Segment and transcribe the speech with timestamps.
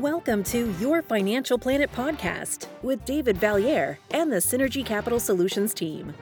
[0.00, 6.12] Welcome to Your Financial Planet podcast with David Vallieres and the Synergy Capital Solutions team.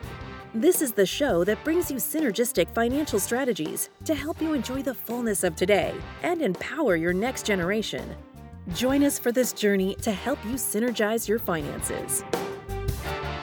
[0.55, 4.93] This is the show that brings you synergistic financial strategies to help you enjoy the
[4.93, 8.05] fullness of today and empower your next generation.
[8.75, 12.23] Join us for this journey to help you synergize your finances.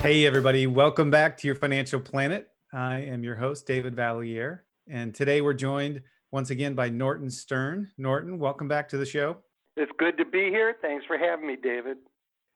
[0.01, 2.47] Hey, everybody, welcome back to Your Financial Planet.
[2.71, 7.89] I am your host, David Vallieres, and today we're joined once again by Norton Stern.
[7.97, 9.37] Norton, welcome back to the show.
[9.79, 10.75] It's good to be here.
[10.81, 11.95] Thanks for having me, David.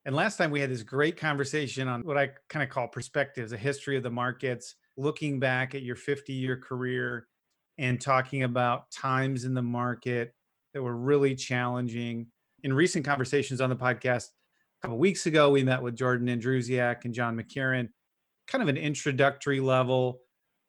[0.04, 3.54] And last time we had this great conversation on what I kind of call perspectives,
[3.54, 7.28] a history of the markets, looking back at your 50 year career
[7.78, 10.34] and talking about times in the market
[10.74, 12.28] that were really challenging.
[12.64, 17.06] In recent conversations on the podcast, a couple weeks ago, we met with Jordan Andrusiak
[17.06, 17.88] and John McKerran,
[18.50, 20.20] kind of an introductory level,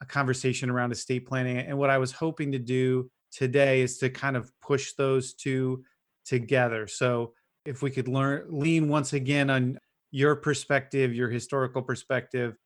[0.01, 1.59] a conversation around estate planning.
[1.59, 5.83] And what I was hoping to do today is to kind of push those two
[6.25, 6.87] together.
[6.87, 7.33] So
[7.65, 9.79] if we could learn lean once again on
[10.11, 12.57] your perspective, your historical perspective,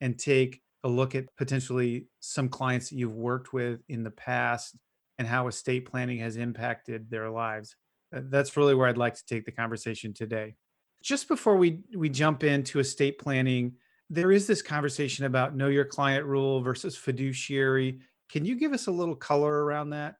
[0.00, 4.76] and take a look at potentially some clients that you've worked with in the past
[5.18, 7.74] and how estate planning has impacted their lives.
[8.14, 10.54] Uh, that's really where I'd like to take the conversation today.
[11.02, 13.74] Just before we we jump into estate planning,
[14.10, 18.00] there is this conversation about know your client rule versus fiduciary.
[18.30, 20.16] Can you give us a little color around that?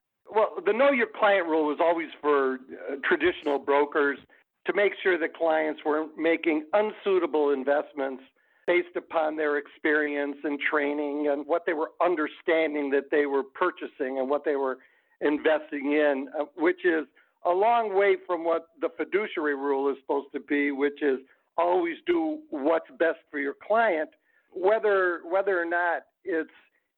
[0.68, 4.18] The know your client rule was always for uh, traditional brokers
[4.66, 8.22] to make sure that clients weren't making unsuitable investments
[8.66, 14.18] based upon their experience and training and what they were understanding that they were purchasing
[14.18, 14.76] and what they were
[15.22, 17.06] investing in, uh, which is
[17.46, 21.18] a long way from what the fiduciary rule is supposed to be, which is
[21.56, 24.10] always do what's best for your client,
[24.52, 26.50] whether whether or not it's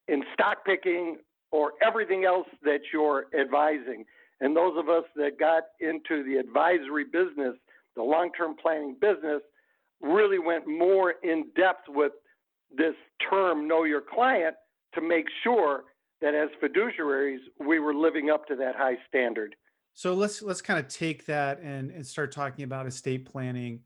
[0.09, 1.19] in stock picking
[1.53, 4.05] or everything else that you're advising.
[4.41, 7.55] And those of us that got into the advisory business,
[7.97, 9.43] the long term planning business,
[10.01, 12.13] really went more in depth with
[12.75, 12.95] this
[13.29, 14.57] term, know your client,
[14.95, 15.85] to make sure
[16.21, 19.55] that as fiduciaries, we were living up to that high standard.
[19.95, 23.81] So let's let's kind of take that and, and start talking about estate planning.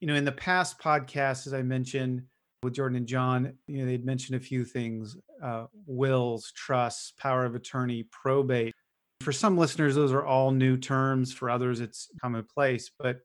[0.00, 2.22] You know, in the past podcasts, as I mentioned,
[2.62, 7.44] with Jordan and John, you know, they'd mentioned a few things uh, wills, trusts, power
[7.44, 8.74] of attorney, probate.
[9.22, 11.32] For some listeners, those are all new terms.
[11.32, 12.90] For others, it's commonplace.
[12.98, 13.20] But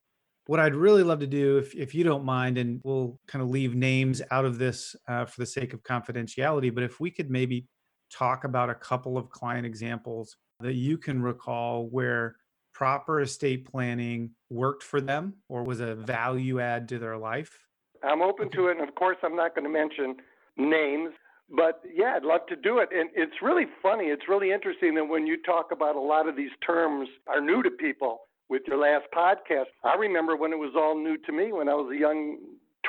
[0.47, 3.49] what I'd really love to do, if, if you don't mind, and we'll kind of
[3.49, 7.29] leave names out of this uh, for the sake of confidentiality, but if we could
[7.29, 7.67] maybe
[8.11, 12.35] talk about a couple of client examples that you can recall where
[12.73, 17.57] proper estate planning worked for them or was a value add to their life
[18.05, 20.17] I'm open to it, and of course, I'm not going to mention
[20.57, 21.11] names.
[21.49, 22.89] But yeah, I'd love to do it.
[22.91, 24.05] And it's really funny.
[24.05, 27.61] It's really interesting that when you talk about a lot of these terms are new
[27.61, 29.65] to people with your last podcast.
[29.83, 32.37] I remember when it was all new to me when I was a young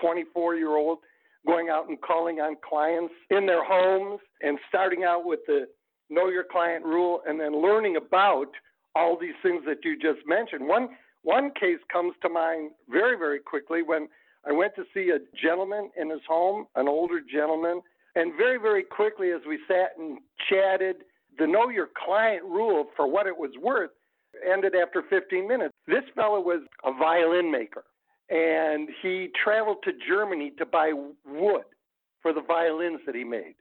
[0.01, 0.99] 24 year old
[1.47, 5.67] going out and calling on clients in their homes and starting out with the
[6.11, 8.49] know your client rule and then learning about
[8.95, 10.67] all these things that you just mentioned.
[10.67, 10.89] One
[11.23, 14.09] one case comes to mind very very quickly when
[14.49, 17.81] I went to see a gentleman in his home, an older gentleman,
[18.15, 20.19] and very, very quickly as we sat and
[20.49, 21.05] chatted,
[21.39, 23.91] the know your client rule for what it was worth
[24.51, 25.73] ended after 15 minutes.
[25.87, 27.85] This fellow was a violin maker,
[28.31, 30.93] and he traveled to Germany to buy
[31.27, 31.65] wood
[32.23, 33.55] for the violins that he made.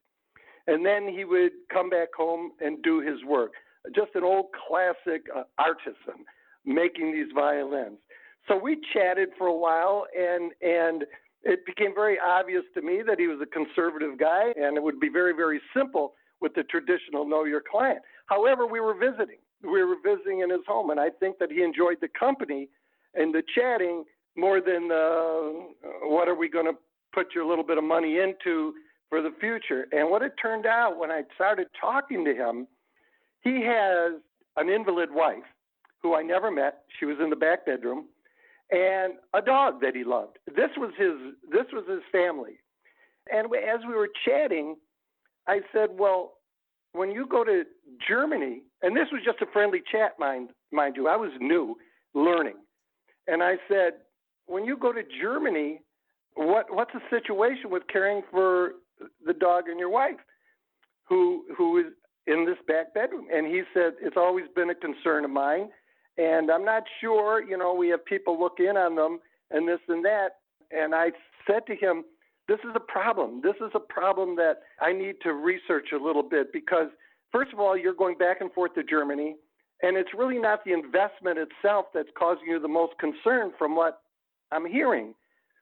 [0.68, 3.52] And then he would come back home and do his work.
[3.96, 6.26] Just an old classic uh, artisan
[6.66, 8.00] making these violins.
[8.48, 11.06] So we chatted for a while, and and
[11.44, 15.00] it became very obvious to me that he was a conservative guy, and it would
[15.00, 18.00] be very very simple with the traditional know your client.
[18.28, 19.38] However, we were visiting.
[19.64, 22.70] We were visiting in his home, and I think that he enjoyed the company
[23.16, 24.04] and the chatting
[24.36, 26.78] more than uh, what are we going to
[27.14, 28.74] put your little bit of money into
[29.10, 29.88] for the future.
[29.92, 32.68] And what it turned out when I started talking to him,
[33.42, 34.20] he has
[34.58, 35.44] an invalid wife
[36.04, 36.84] who I never met.
[37.00, 38.08] She was in the back bedroom
[38.72, 40.40] and a dog that he loved.
[40.48, 42.60] This was his this was his family.
[43.32, 44.76] And as we were chatting,
[45.48, 46.34] I said, "Well,
[46.94, 47.64] when you go to
[48.08, 51.76] Germany, and this was just a friendly chat, mind mind you, I was new,
[52.14, 52.58] learning."
[53.28, 53.94] And I said,
[54.48, 55.82] "When you go to Germany,
[56.34, 58.74] what what's the situation with caring for
[59.26, 60.20] the dog and your wife,
[61.08, 61.94] who who is
[62.28, 65.72] in this back bedroom?" And he said, "It's always been a concern of mine."
[66.18, 69.20] And I'm not sure, you know, we have people look in on them
[69.52, 70.30] and this and that.
[70.72, 71.12] And I
[71.48, 72.04] said to him,
[72.48, 73.42] this is a problem.
[73.44, 76.88] This is a problem that I need to research a little bit because,
[77.32, 79.36] first of all, you're going back and forth to Germany
[79.82, 84.02] And it's really not the investment itself that's causing you the most concern from what
[84.52, 85.14] I'm hearing.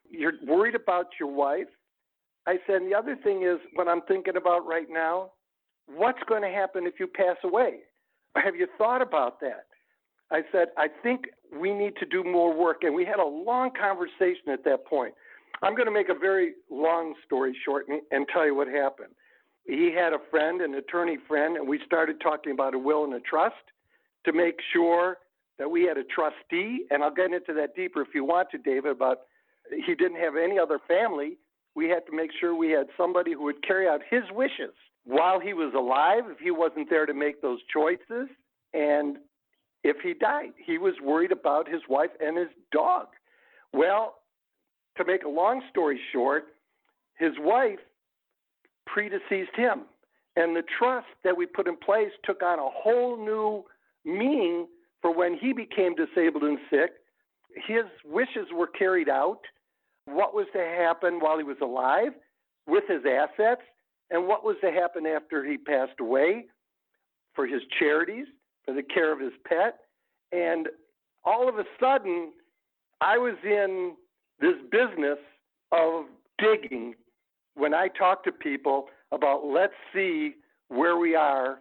[0.09, 1.67] You're worried about your wife.
[2.45, 5.31] I said, the other thing is what I'm thinking about right now
[5.87, 7.79] what's going to happen if you pass away?
[8.35, 9.65] Have you thought about that?
[10.33, 11.25] I said, I think
[11.55, 12.83] we need to do more work.
[12.83, 15.13] And we had a long conversation at that point.
[15.61, 19.13] I'm going to make a very long story short and, and tell you what happened.
[19.65, 23.13] He had a friend, an attorney friend, and we started talking about a will and
[23.13, 23.55] a trust
[24.25, 25.17] to make sure
[25.59, 26.85] that we had a trustee.
[26.89, 29.19] And I'll get into that deeper if you want to, David, about
[29.69, 31.37] he didn't have any other family.
[31.75, 34.73] We had to make sure we had somebody who would carry out his wishes
[35.05, 38.27] while he was alive, if he wasn't there to make those choices.
[38.73, 39.17] And
[39.83, 43.07] if he died, he was worried about his wife and his dog.
[43.73, 44.15] Well,
[44.97, 46.45] to make a long story short,
[47.17, 47.79] his wife
[48.85, 49.81] predeceased him.
[50.35, 53.63] And the trust that we put in place took on a whole new
[54.05, 54.67] meaning
[55.01, 56.91] for when he became disabled and sick.
[57.67, 59.41] His wishes were carried out.
[60.05, 62.13] What was to happen while he was alive
[62.67, 63.61] with his assets,
[64.09, 66.45] and what was to happen after he passed away
[67.35, 68.25] for his charities,
[68.65, 69.79] for the care of his pet.
[70.31, 70.67] And
[71.23, 72.31] all of a sudden,
[73.01, 73.95] I was in
[74.39, 75.19] this business
[75.71, 76.05] of
[76.37, 76.95] digging
[77.55, 80.35] when I talk to people about let's see
[80.69, 81.59] where we are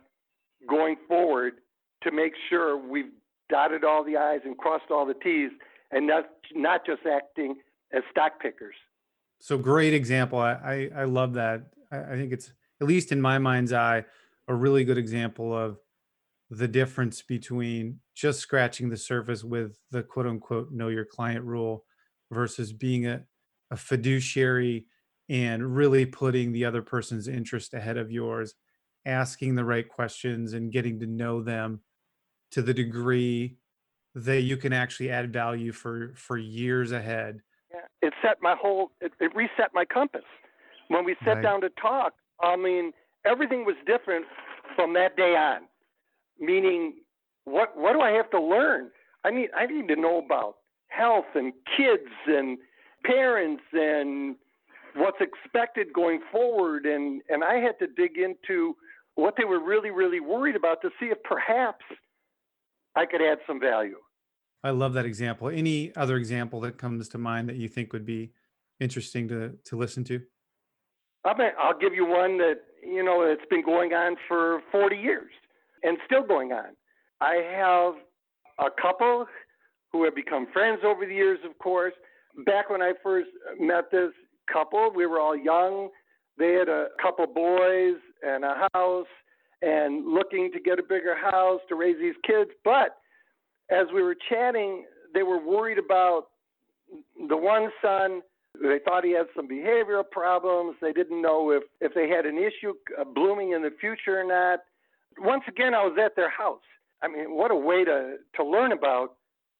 [0.68, 1.54] going forward
[2.02, 3.10] to make sure we've
[3.50, 5.50] dotted all the I's and crossed all the T's
[5.90, 7.56] and not, not just acting
[7.92, 8.74] as stock pickers.
[9.40, 10.38] So great example.
[10.38, 11.62] I, I, I love that.
[11.90, 14.04] I, I think it's, at least in my mind's eye,
[14.48, 15.78] a really good example of
[16.52, 21.86] the difference between just scratching the surface with the quote unquote know your client rule
[22.30, 23.24] versus being a,
[23.70, 24.84] a fiduciary
[25.30, 28.54] and really putting the other person's interest ahead of yours,
[29.06, 31.80] asking the right questions and getting to know them
[32.50, 33.56] to the degree
[34.14, 37.40] that you can actually add value for for years ahead.
[37.72, 40.20] Yeah, it set my whole it, it reset my compass.
[40.88, 41.42] When we sat right.
[41.42, 42.12] down to talk,
[42.42, 42.92] I mean,
[43.24, 44.26] everything was different
[44.76, 45.62] from that day on.
[46.42, 46.94] Meaning,
[47.44, 48.90] what what do I have to learn?
[49.24, 50.56] I need I need to know about
[50.88, 52.58] health and kids and
[53.04, 54.34] parents and
[54.96, 58.74] what's expected going forward and and I had to dig into
[59.14, 61.84] what they were really really worried about to see if perhaps
[62.96, 63.98] I could add some value.
[64.64, 65.48] I love that example.
[65.48, 68.32] Any other example that comes to mind that you think would be
[68.80, 70.20] interesting to to listen to?
[71.24, 74.96] I mean, I'll give you one that you know it's been going on for 40
[74.96, 75.30] years
[75.82, 76.76] and still going on.
[77.20, 77.94] I have
[78.58, 79.26] a couple
[79.92, 81.92] who have become friends over the years, of course.
[82.46, 83.28] Back when I first
[83.60, 84.10] met this
[84.50, 85.90] couple, we were all young.
[86.38, 89.06] They had a couple boys and a house
[89.60, 92.50] and looking to get a bigger house to raise these kids.
[92.64, 92.96] But
[93.70, 94.84] as we were chatting,
[95.14, 96.28] they were worried about
[97.28, 98.22] the one son.
[98.60, 100.76] They thought he had some behavioral problems.
[100.80, 104.24] They didn't know if, if they had an issue uh, blooming in the future or
[104.24, 104.60] not.
[105.18, 106.62] Once again, I was at their house.
[107.02, 109.16] I mean, what a way to, to learn about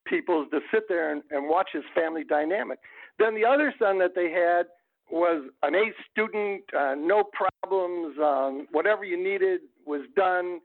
[0.07, 2.79] people is to sit there and, and watch his family dynamic.
[3.19, 4.67] Then the other son that they had
[5.11, 10.61] was an A student, uh, no problems, um, whatever you needed was done.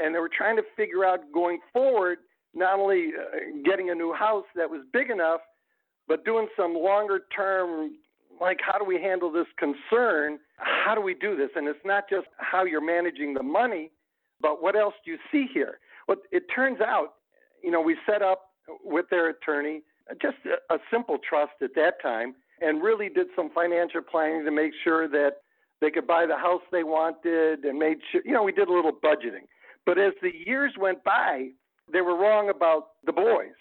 [0.00, 2.18] And they were trying to figure out going forward,
[2.54, 5.40] not only uh, getting a new house that was big enough,
[6.06, 7.96] but doing some longer term,
[8.40, 10.38] like how do we handle this concern?
[10.56, 11.50] How do we do this?
[11.56, 13.90] And it's not just how you're managing the money,
[14.40, 15.78] but what else do you see here?
[16.06, 17.14] Well, it turns out,
[17.62, 18.50] you know, we set up
[18.84, 19.82] with their attorney
[20.22, 24.50] just a, a simple trust at that time and really did some financial planning to
[24.50, 25.32] make sure that
[25.80, 28.72] they could buy the house they wanted and made sure, you know, we did a
[28.72, 29.46] little budgeting.
[29.86, 31.48] But as the years went by,
[31.92, 33.54] they were wrong about the boys.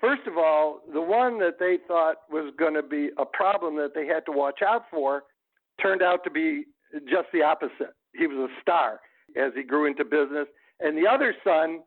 [0.00, 3.94] First of all, the one that they thought was going to be a problem that
[3.94, 5.22] they had to watch out for
[5.80, 6.64] turned out to be
[7.08, 7.94] just the opposite.
[8.14, 9.00] He was a star
[9.36, 10.46] as he grew into business.
[10.80, 11.80] And the other son,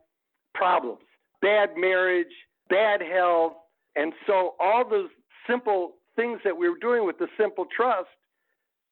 [0.54, 1.02] problems,
[1.42, 2.34] bad marriage,
[2.70, 3.54] bad health.
[3.96, 5.10] And so all those
[5.50, 8.08] simple things that we were doing with the simple trust,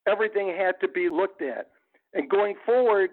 [0.07, 1.67] everything had to be looked at.
[2.13, 3.12] And going forward,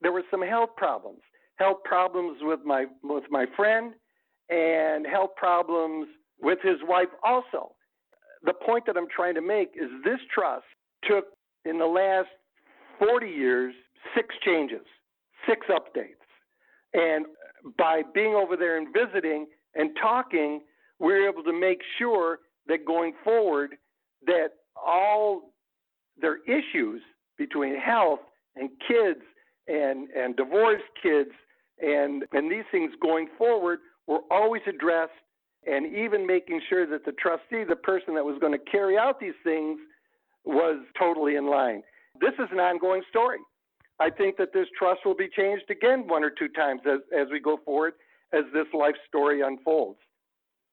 [0.00, 1.20] there were some health problems.
[1.56, 3.92] Health problems with my with my friend
[4.48, 6.06] and health problems
[6.40, 7.74] with his wife also.
[8.44, 10.64] The point that I'm trying to make is this trust
[11.02, 11.26] took
[11.64, 12.28] in the last
[13.00, 13.74] 40 years
[14.14, 14.86] six changes,
[15.46, 16.26] six updates.
[16.94, 17.26] And
[17.76, 20.62] by being over there and visiting and talking,
[20.98, 23.76] we're able to make sure that going forward
[24.26, 25.52] that all
[26.20, 27.00] their issues
[27.36, 28.20] between health
[28.56, 29.20] and kids
[29.68, 31.30] and, and divorced kids
[31.80, 35.12] And, and these things going forward were always addressed,
[35.66, 39.20] and even making sure that the trustee, the person that was going to carry out
[39.20, 39.78] these things,
[40.44, 41.82] was totally in line.
[42.20, 43.38] This is an ongoing story.
[44.00, 47.28] I think that this trust will be changed again one or two times as, as
[47.32, 47.94] we go forward,
[48.32, 49.98] as this life story unfolds.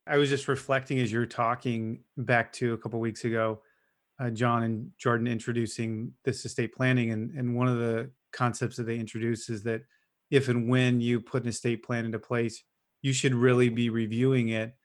[0.07, 3.61] I was just reflecting as you're talking back to a couple weeks ago,
[4.19, 8.83] uh, John and Jordan introducing this estate planning, and and one of the concepts that
[8.83, 9.81] they introduce is that
[10.29, 12.63] if and when you put an estate plan into place,
[13.01, 14.75] you should really be reviewing it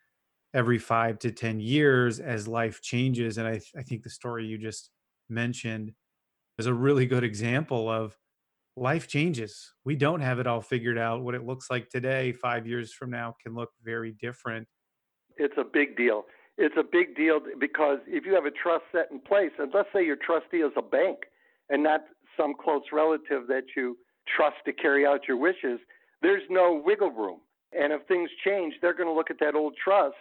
[0.55, 3.39] every five to ten years as life changes.
[3.39, 4.91] And I, th- I think the story you just
[5.29, 5.93] mentioned
[6.59, 8.17] is a really good example of
[8.81, 9.73] life changes.
[9.85, 11.23] We don't have it all figured out.
[11.23, 14.67] What it looks like today, five years from now, can look very different
[15.41, 16.25] it's a big deal.
[16.59, 19.89] It's a big deal because if you have a trust set in place, and let's
[19.93, 21.21] say your trustee is a bank
[21.71, 22.03] and not
[22.37, 23.97] some close relative that you
[24.37, 25.81] trust to carry out your wishes,
[26.21, 27.41] there's no wiggle room.
[27.73, 30.17] And if things change, they're going to look at that old trust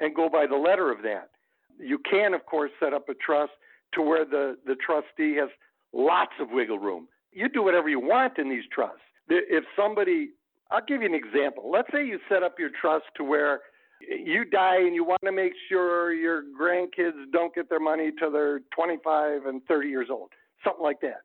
[0.00, 1.30] and go by the letter of that.
[1.78, 3.52] You can, of course, set up a trust
[3.94, 5.50] to where the, the trustee has
[5.92, 7.08] lots of wiggle room.
[7.34, 9.00] You do whatever you want in these trusts.
[9.28, 10.30] If somebody,
[10.70, 11.70] I'll give you an example.
[11.70, 13.60] Let's say you set up your trust to where
[14.00, 18.30] you die and you want to make sure your grandkids don't get their money till
[18.30, 20.30] they're 25 and 30 years old,
[20.62, 21.22] something like that.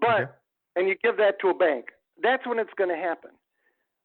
[0.00, 0.30] But, okay.
[0.76, 1.86] and you give that to a bank,
[2.22, 3.30] that's when it's going to happen.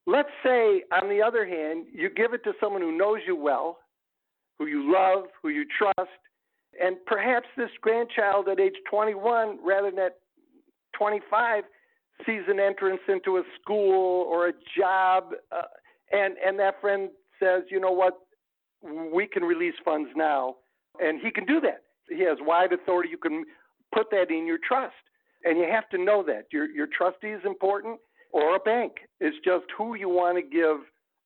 [0.05, 3.77] Let's say, on the other hand, you give it to someone who knows you well,
[4.59, 6.09] who you love, who you trust,
[6.81, 10.17] and perhaps this grandchild at age 21, rather than at
[10.97, 11.63] 25,
[12.25, 15.63] sees an entrance into a school or a job, uh,
[16.11, 17.09] and and that friend
[17.41, 18.19] says, you know what,
[19.13, 20.55] we can release funds now,
[20.99, 21.83] and he can do that.
[22.09, 23.09] He has wide authority.
[23.09, 23.45] You can
[23.93, 24.93] put that in your trust,
[25.43, 27.99] and you have to know that your your trustee is important,
[28.31, 28.93] or a bank.
[29.19, 30.77] It's just who you want to give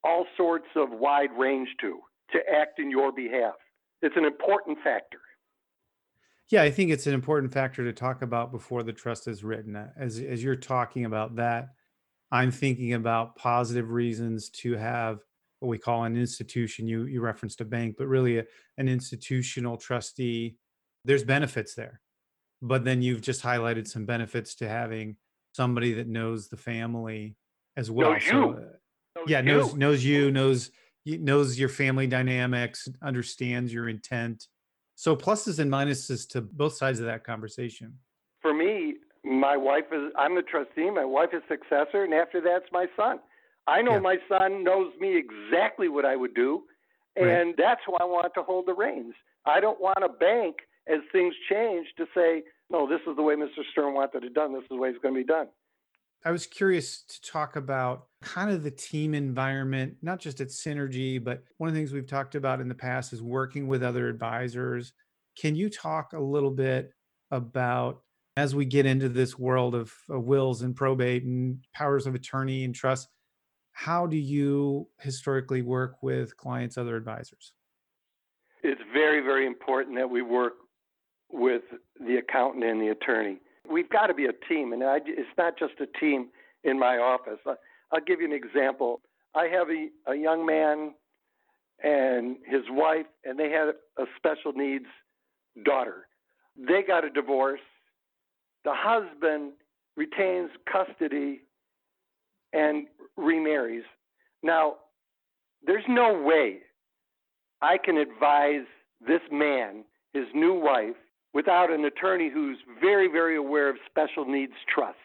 [0.04, 2.00] all sorts of wide range to
[2.32, 3.56] to act in your behalf.
[4.02, 5.20] It's an important factor.
[6.50, 9.76] Yeah, I think it's an important factor to talk about before the trust is written.
[9.98, 11.70] As as you're talking about that,
[12.32, 15.20] I'm thinking about positive reasons to have
[15.60, 16.88] what we call an institution.
[16.88, 18.46] You you referenced a bank, but really a,
[18.78, 20.56] an institutional trustee.
[21.04, 22.00] There's benefits there,
[22.62, 25.18] but then you've just highlighted some benefits to having
[25.54, 27.36] somebody that knows the family
[27.76, 28.12] as well.
[28.12, 29.46] Knows so, uh, yeah, you.
[29.46, 30.72] knows knows you, knows
[31.06, 34.48] knows your family dynamics, understands your intent.
[34.98, 38.00] So pluses and minuses to both sides of that conversation.
[38.42, 42.66] For me, my wife is I'm the trustee, my wife is successor, and after that's
[42.72, 43.20] my son.
[43.68, 44.00] I know yeah.
[44.00, 46.64] my son knows me exactly what I would do,
[47.16, 47.56] and right.
[47.56, 49.14] that's why I want to hold the reins.
[49.46, 50.56] I don't want a bank
[50.88, 53.62] as things change to say, no, this is the way Mr.
[53.72, 54.52] Stern wanted it done.
[54.52, 55.48] This is the way it's going to be done.
[56.26, 61.24] I was curious to talk about kind of the team environment, not just at Synergy,
[61.24, 64.10] but one of the things we've talked about in the past is working with other
[64.10, 64.94] advisors.
[65.40, 66.92] Can you talk a little bit
[67.32, 68.02] about
[68.38, 72.64] as we get into this world of, of wills and probate and powers of attorney
[72.64, 73.08] and trust,
[73.72, 77.54] how do you historically work with clients, other advisors?
[78.64, 80.54] It's very, very important that we work
[81.32, 81.64] with
[82.00, 83.40] the accountant and the attorney.
[83.70, 86.30] We've got to be a team, and I, it's not just a team
[86.64, 87.40] in my office.
[87.92, 89.02] I'll give you an example.
[89.36, 90.94] I have a, a young man
[91.84, 94.86] and his wife, and they had a special needs
[95.64, 96.08] daughter.
[96.58, 97.60] They got a divorce.
[98.64, 99.54] The husband
[99.96, 101.42] retains custody
[102.54, 103.84] and remarries.
[104.44, 104.76] Now,
[105.66, 106.60] there's no way
[107.62, 108.66] I can advise
[109.06, 109.84] this man,
[110.14, 110.96] his new wife,
[111.34, 115.00] without an attorney who's very, very aware of special needs trusts,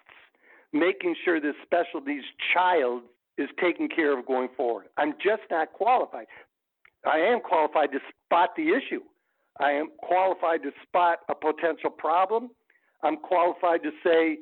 [0.72, 2.24] making sure this special needs
[2.54, 3.02] child
[3.38, 4.86] is taken care of going forward.
[4.96, 6.26] I'm just not qualified.
[7.04, 9.00] I am qualified to spot the issue.
[9.60, 12.50] I am qualified to spot a potential problem.
[13.02, 14.38] I'm qualified to say,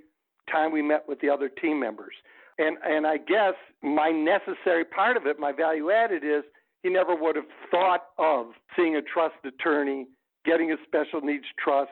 [0.51, 2.15] time we met with the other team members.
[2.59, 6.43] And and I guess my necessary part of it, my value added is
[6.83, 10.07] he never would have thought of seeing a trust attorney,
[10.45, 11.91] getting a special needs trust,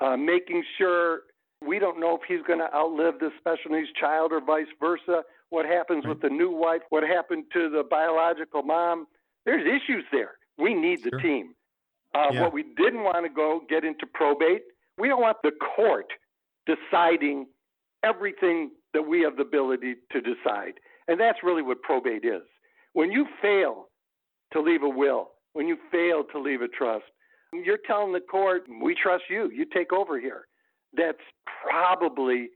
[0.00, 1.20] uh, making sure
[1.66, 5.22] we don't know if he's going to outlive this special needs child or vice versa.
[5.50, 6.10] What happens right.
[6.10, 6.82] with the new wife?
[6.90, 9.06] What happened to the biological mom?
[9.44, 10.32] There's issues there.
[10.58, 11.54] We need the team.
[12.14, 12.42] Uh, yeah.
[12.42, 14.62] What we didn't want to go get into probate.
[14.98, 16.06] We don't want the court
[16.66, 17.46] deciding
[18.02, 20.74] everything that we have the ability to decide.
[21.08, 22.42] And that's really what probate is.
[22.92, 23.88] When you fail
[24.52, 27.04] to leave a will, when you fail to leave a trust,
[27.52, 30.46] you're telling the court, we trust you, you take over here.
[30.96, 31.18] That's
[31.68, 32.50] probably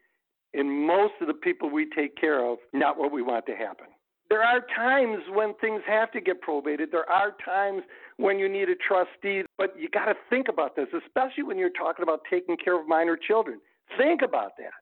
[0.52, 3.86] in most of the people we take care of not what we want to happen.
[4.30, 6.90] There are times when things have to get probated.
[6.90, 7.82] There are times
[8.16, 11.70] when you need a trustee, but you got to think about this, especially when you're
[11.70, 13.60] talking about taking care of minor children.
[13.98, 14.72] Think about that.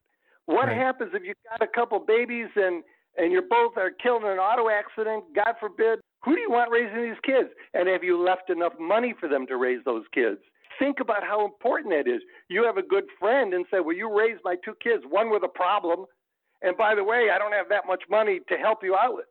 [0.47, 0.76] What right.
[0.76, 2.83] happens if you've got a couple babies and
[3.19, 6.70] and you're both are killed in an auto accident, God forbid, who do you want
[6.70, 7.48] raising these kids?
[7.74, 10.38] And have you left enough money for them to raise those kids?
[10.78, 12.22] Think about how important that is.
[12.48, 15.42] You have a good friend and say, Well, you raise my two kids, one with
[15.42, 16.06] a problem.
[16.62, 19.26] And by the way, I don't have that much money to help you out with.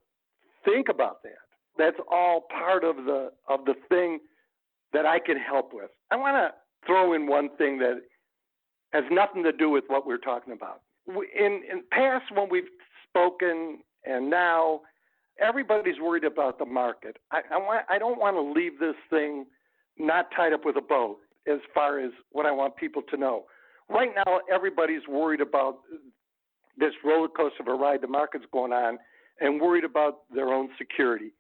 [0.66, 1.40] Think about that.
[1.78, 4.20] That's all part of the of the thing
[4.94, 5.90] that I can help with.
[6.12, 6.52] I want to
[6.86, 8.02] throw in one thing that
[8.92, 10.82] has nothing to do with what we're talking about.
[11.08, 12.70] In in past when we've
[13.10, 14.82] spoken and now
[15.40, 17.18] everybody's worried about the market.
[17.32, 19.46] I, I, want, I don't want to leave this thing
[19.98, 23.46] not tied up with a bow as far as what I want people to know.
[23.90, 25.80] Right now, everybody's worried about
[26.78, 28.98] this roller coaster of a ride the market's going on
[29.40, 31.34] and worried about their own security.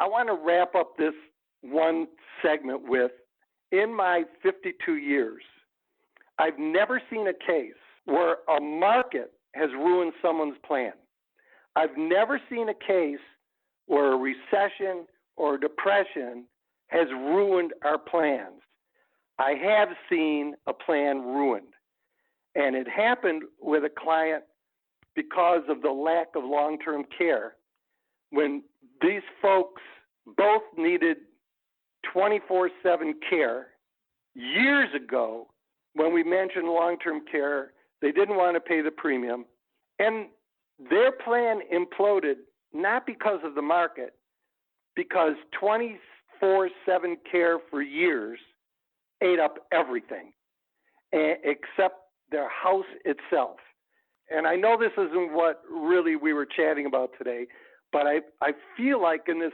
[0.00, 1.14] I want to wrap up this
[1.62, 2.06] one
[2.42, 3.10] segment with
[3.72, 5.42] in my 52 years,
[6.38, 7.74] I've never seen a case
[8.04, 10.92] where a market has ruined someone's plan.
[11.76, 13.18] I've never seen a case
[13.88, 16.44] where a recession or depression
[16.88, 18.62] has ruined our plans.
[19.38, 21.74] I have seen a plan ruined.
[22.54, 24.44] And it happened with a client
[25.14, 27.54] because of the lack of long term care.
[28.30, 28.62] When
[29.00, 29.82] these folks
[30.36, 31.18] both needed
[32.12, 33.68] 24 7 care,
[34.34, 35.48] years ago,
[35.94, 39.44] when we mentioned long term care, they didn't want to pay the premium.
[39.98, 40.26] And
[40.90, 42.36] their plan imploded
[42.78, 44.14] not because of the market,
[44.94, 48.38] because 24 7 care for years
[49.22, 50.32] ate up everything
[51.12, 51.96] except
[52.30, 53.56] their house itself.
[54.30, 57.46] And I know this isn't what really we were chatting about today,
[57.92, 59.52] but I, I feel like in this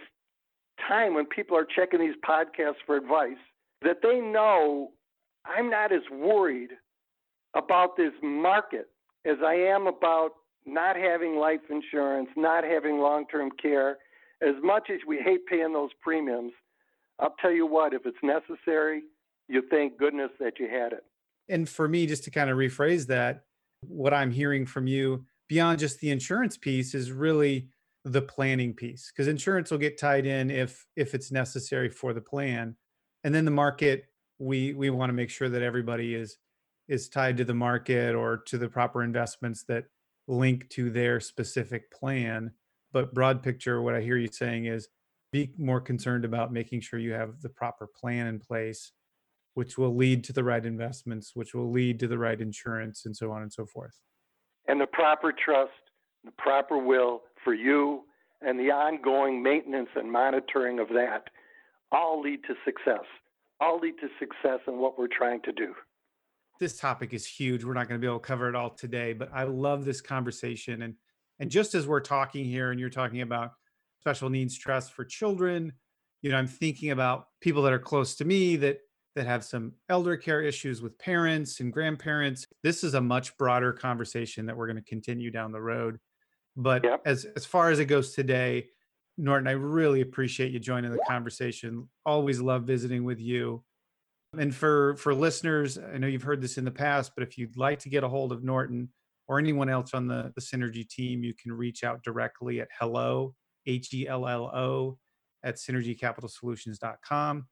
[0.89, 3.39] time when people are checking these podcasts for advice,
[3.83, 4.91] that they know
[5.45, 6.71] I'm not as worried
[7.55, 8.89] about this market
[9.25, 10.31] as I am about
[10.67, 13.99] not having life insurance, not having long term care.
[14.43, 16.53] As much as we hate paying those premiums,
[17.19, 19.03] I'll tell you what, if it's necessary,
[19.49, 21.05] you thank goodness that you had it.
[21.49, 23.45] And for me, just to kind of rephrase that,
[23.81, 27.69] what I'm hearing from you beyond just the insurance piece is really
[28.05, 32.21] the planning piece because insurance will get tied in if if it's necessary for the
[32.21, 32.77] plan
[33.25, 34.05] and then the market
[34.39, 36.37] we we want to make sure that everybody is
[36.87, 39.85] is tied to the market or to the proper investments that
[40.27, 42.51] link to their specific plan
[42.93, 44.89] but broad picture what i hear you saying is
[45.33, 48.93] be more concerned about making sure you have the proper plan in place
[49.55, 53.17] which will lead to the right investments, which will lead to the right insurance, and
[53.17, 53.95] so on and so forth.
[54.67, 55.71] And the proper trust,
[56.25, 58.03] the proper will for you,
[58.43, 61.25] and the ongoing maintenance and monitoring of that
[61.93, 63.05] all lead to success.
[63.61, 65.75] All lead to success in what we're trying to do.
[66.61, 67.65] This topic is huge.
[67.65, 70.01] We're not going to be able to cover it all today, but I love this
[70.01, 70.83] conversation.
[70.83, 70.95] And
[71.41, 73.53] and just as we're talking here, and you're talking about
[74.01, 75.73] special needs trust for children,
[76.23, 78.79] you know, I'm thinking about people that are close to me that
[79.17, 82.47] that have some elder care issues with parents and grandparents.
[82.63, 85.99] This is a much broader conversation that we're going to continue down the road.
[86.57, 87.03] But yep.
[87.05, 88.67] as as far as it goes today,
[89.17, 91.89] Norton, I really appreciate you joining the conversation.
[92.05, 93.63] Always love visiting with you.
[94.39, 97.57] And for for listeners, I know you've heard this in the past, but if you'd
[97.57, 98.89] like to get a hold of Norton
[99.27, 103.35] or anyone else on the, the Synergy team, you can reach out directly at hello,
[103.67, 104.99] H E L L O,
[105.43, 107.47] at synergycapitalsolutions.com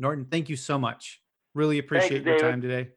[0.00, 1.20] Norton, thank you so much.
[1.54, 2.90] Really appreciate your time today.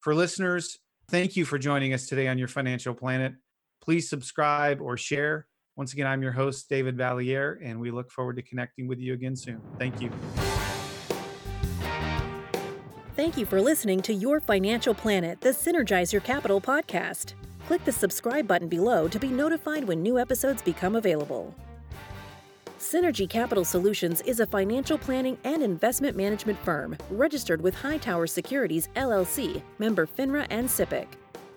[0.00, 0.78] For listeners,
[1.08, 3.34] thank you for joining us today on your financial planet.
[3.82, 5.46] Please subscribe or share.
[5.76, 9.12] Once again, I'm your host, David Vallieres, and we look forward to connecting with you
[9.12, 9.60] again soon.
[9.78, 10.10] Thank you.
[13.14, 17.34] Thank you for listening to Your Financial Planet, the Synergize Your Capital podcast.
[17.66, 21.54] Click the subscribe button below to be notified when new episodes become available.
[22.78, 28.88] Synergy Capital Solutions is a financial planning and investment management firm registered with Hightower Securities
[28.96, 31.06] LLC, member FINRA and SIPC,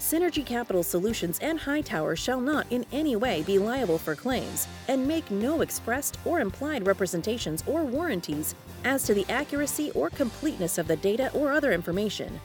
[0.00, 5.06] Synergy Capital Solutions and Hightower shall not in any way be liable for claims and
[5.06, 10.88] make no expressed or implied representations or warranties as to the accuracy or completeness of
[10.88, 12.40] the data or other information,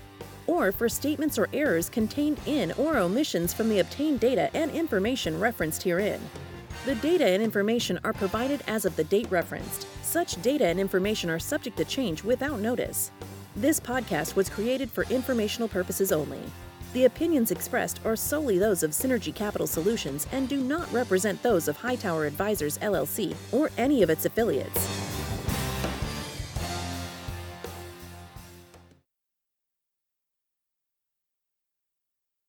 [0.47, 5.39] or for statements or errors contained in or omissions from the obtained data and information
[5.39, 6.19] referenced herein.
[6.85, 9.87] The data and information are provided as of the date referenced.
[10.03, 13.11] Such data and information are subject to change without notice.
[13.55, 16.41] This podcast was created for informational purposes only.
[16.95, 21.67] The opinions expressed are solely those of Synergy Capital Solutions and do not represent those
[21.67, 25.04] of Hightower Advisors LLC or any of its affiliates.